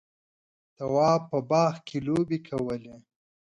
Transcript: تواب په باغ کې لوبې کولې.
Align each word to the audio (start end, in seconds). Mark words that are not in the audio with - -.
تواب 0.77 1.21
په 1.31 1.39
باغ 1.49 1.73
کې 1.87 1.97
لوبې 2.07 2.37
کولې. 2.47 2.95